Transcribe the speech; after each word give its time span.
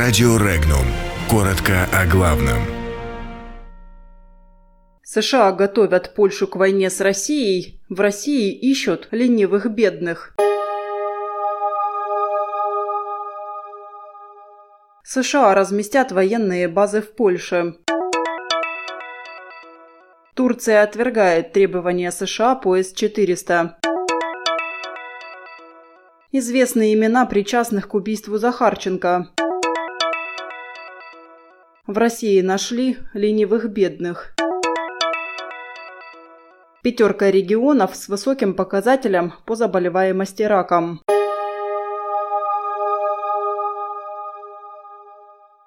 Радио 0.00 0.36
Регнум. 0.36 0.86
Коротко 1.28 1.88
о 1.92 2.06
главном. 2.06 2.62
США 5.02 5.50
готовят 5.50 6.14
Польшу 6.14 6.46
к 6.46 6.54
войне 6.54 6.88
с 6.88 7.00
Россией. 7.00 7.80
В 7.88 8.00
России 8.00 8.52
ищут 8.52 9.08
ленивых 9.10 9.68
бедных. 9.68 10.36
США 15.02 15.52
разместят 15.56 16.12
военные 16.12 16.68
базы 16.68 17.02
в 17.02 17.10
Польше. 17.16 17.74
Турция 20.36 20.84
отвергает 20.84 21.52
требования 21.52 22.12
США 22.12 22.54
по 22.54 22.76
С-400. 22.76 23.70
Известные 26.30 26.94
имена 26.94 27.26
причастных 27.26 27.88
к 27.88 27.94
убийству 27.94 28.38
Захарченко. 28.38 29.32
В 31.88 31.96
России 31.96 32.42
нашли 32.42 32.98
ленивых 33.14 33.70
бедных. 33.70 34.34
Пятерка 36.82 37.30
регионов 37.30 37.96
с 37.96 38.08
высоким 38.08 38.52
показателем 38.52 39.32
по 39.46 39.54
заболеваемости 39.54 40.42
раком. 40.42 41.00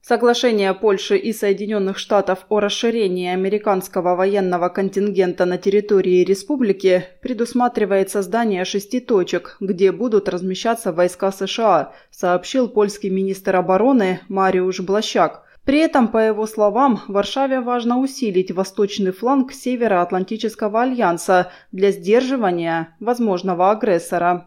Соглашение 0.00 0.72
Польши 0.72 1.18
и 1.18 1.34
Соединенных 1.34 1.98
Штатов 1.98 2.46
о 2.48 2.60
расширении 2.60 3.28
американского 3.28 4.16
военного 4.16 4.70
контингента 4.70 5.44
на 5.44 5.58
территории 5.58 6.24
республики 6.24 7.04
предусматривает 7.20 8.08
создание 8.08 8.64
шести 8.64 9.00
точек, 9.00 9.58
где 9.60 9.92
будут 9.92 10.30
размещаться 10.30 10.92
войска 10.92 11.30
США, 11.30 11.92
сообщил 12.10 12.68
польский 12.68 13.10
министр 13.10 13.56
обороны 13.56 14.20
Мариуш 14.28 14.80
Блащак. 14.80 15.45
При 15.66 15.78
этом, 15.78 16.06
по 16.06 16.18
его 16.18 16.46
словам, 16.46 17.00
Варшаве 17.08 17.60
важно 17.60 17.98
усилить 17.98 18.52
восточный 18.52 19.10
фланг 19.10 19.52
Североатлантического 19.52 20.82
альянса 20.82 21.50
для 21.72 21.90
сдерживания 21.90 22.94
возможного 23.00 23.72
агрессора. 23.72 24.46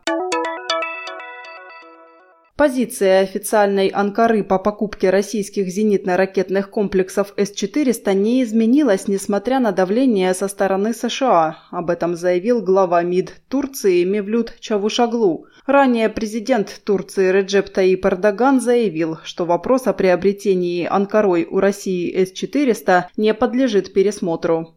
Позиция 2.60 3.22
официальной 3.22 3.88
Анкары 3.88 4.44
по 4.44 4.60
покупке 4.60 5.12
российских 5.12 5.70
зенитно-ракетных 5.70 6.70
комплексов 6.70 7.34
С-400 7.38 8.14
не 8.14 8.44
изменилась, 8.44 9.08
несмотря 9.08 9.62
на 9.62 9.72
давление 9.72 10.34
со 10.34 10.50
стороны 10.50 10.94
США. 10.94 11.60
Об 11.72 11.90
этом 11.90 12.18
заявил 12.18 12.62
глава 12.62 13.02
МИД 13.02 13.34
Турции 13.48 14.04
Мевлют 14.04 14.56
Чавушаглу. 14.60 15.46
Ранее 15.68 16.10
президент 16.10 16.82
Турции 16.84 17.32
Реджеп 17.32 17.70
Таип 17.70 18.06
Эрдоган 18.06 18.60
заявил, 18.60 19.20
что 19.24 19.46
вопрос 19.46 19.88
о 19.88 19.94
приобретении 19.94 20.86
Анкарой 20.86 21.48
у 21.50 21.62
России 21.62 22.14
С-400 22.14 23.04
не 23.16 23.34
подлежит 23.34 23.94
пересмотру. 23.94 24.76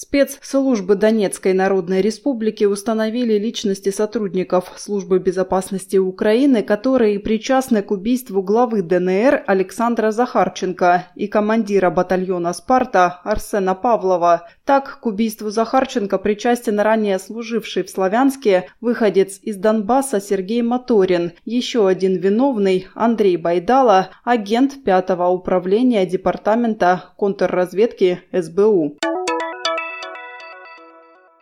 Спецслужбы 0.00 0.94
Донецкой 0.94 1.54
Народной 1.54 2.02
Республики 2.02 2.62
установили 2.62 3.36
личности 3.36 3.90
сотрудников 3.90 4.70
Службы 4.76 5.18
безопасности 5.18 5.96
Украины, 5.96 6.62
которые 6.62 7.18
причастны 7.18 7.82
к 7.82 7.90
убийству 7.90 8.40
главы 8.40 8.82
ДНР 8.82 9.42
Александра 9.48 10.12
Захарченко 10.12 11.08
и 11.16 11.26
командира 11.26 11.90
батальона 11.90 12.52
«Спарта» 12.52 13.20
Арсена 13.24 13.74
Павлова. 13.74 14.48
Так, 14.64 15.00
к 15.00 15.06
убийству 15.06 15.50
Захарченко 15.50 16.18
причастен 16.18 16.78
ранее 16.78 17.18
служивший 17.18 17.82
в 17.82 17.90
Славянске 17.90 18.68
выходец 18.80 19.40
из 19.42 19.56
Донбасса 19.56 20.20
Сергей 20.20 20.62
Моторин, 20.62 21.32
еще 21.44 21.88
один 21.88 22.18
виновный 22.18 22.86
Андрей 22.94 23.36
Байдала, 23.36 24.10
агент 24.22 24.74
5-го 24.86 25.28
управления 25.28 26.06
Департамента 26.06 27.06
контрразведки 27.16 28.20
СБУ. 28.30 28.96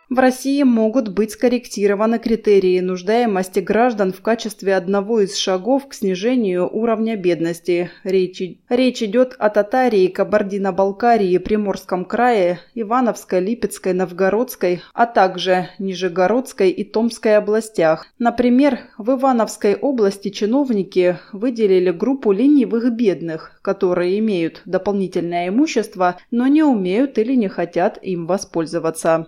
В 0.09 0.19
России 0.19 0.63
могут 0.63 1.09
быть 1.09 1.31
скорректированы 1.31 2.17
критерии 2.17 2.79
нуждаемости 2.79 3.59
граждан 3.59 4.13
в 4.13 4.21
качестве 4.21 4.77
одного 4.77 5.19
из 5.19 5.35
шагов 5.35 5.89
к 5.89 5.93
снижению 5.93 6.69
уровня 6.73 7.17
бедности. 7.17 7.91
Речь, 8.05 8.41
речь 8.69 9.03
идет 9.03 9.35
о 9.37 9.49
Татарии, 9.49 10.07
Кабардино-Балкарии, 10.07 11.37
Приморском 11.39 12.05
крае, 12.05 12.59
Ивановской, 12.73 13.41
Липецкой, 13.41 13.91
Новгородской, 13.91 14.81
а 14.93 15.07
также 15.07 15.67
Нижегородской 15.77 16.69
и 16.69 16.85
Томской 16.85 17.35
областях. 17.35 18.07
Например, 18.17 18.79
в 18.97 19.11
Ивановской 19.11 19.75
области 19.75 20.29
чиновники 20.29 21.19
выделили 21.33 21.91
группу 21.91 22.31
ленивых 22.31 22.93
бедных, 22.95 23.59
которые 23.61 24.19
имеют 24.19 24.61
дополнительное 24.63 25.49
имущество, 25.49 26.15
но 26.31 26.47
не 26.47 26.63
умеют 26.63 27.17
или 27.17 27.33
не 27.33 27.49
хотят 27.49 27.99
им 28.01 28.25
воспользоваться. 28.25 29.27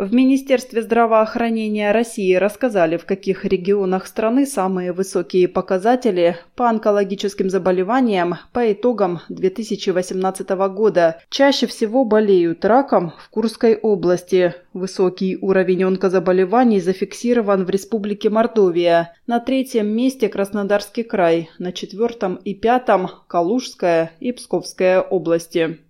В 0.00 0.14
Министерстве 0.14 0.80
здравоохранения 0.80 1.92
России 1.92 2.34
рассказали, 2.34 2.96
в 2.96 3.04
каких 3.04 3.44
регионах 3.44 4.06
страны 4.06 4.46
самые 4.46 4.94
высокие 4.94 5.46
показатели 5.46 6.38
по 6.56 6.70
онкологическим 6.70 7.50
заболеваниям 7.50 8.36
по 8.54 8.72
итогам 8.72 9.20
2018 9.28 10.48
года. 10.72 11.20
Чаще 11.28 11.66
всего 11.66 12.06
болеют 12.06 12.64
раком 12.64 13.12
в 13.18 13.28
Курской 13.28 13.76
области. 13.76 14.54
Высокий 14.72 15.36
уровень 15.36 15.84
онкозаболеваний 15.84 16.80
зафиксирован 16.80 17.66
в 17.66 17.68
Республике 17.68 18.30
Мордовия. 18.30 19.12
На 19.26 19.38
третьем 19.38 19.88
месте 19.88 20.30
Краснодарский 20.30 21.02
край, 21.02 21.50
на 21.58 21.72
четвертом 21.72 22.36
и 22.36 22.54
пятом– 22.54 23.10
Калужская 23.28 24.12
и 24.18 24.32
Псковская 24.32 25.02
области. 25.02 25.89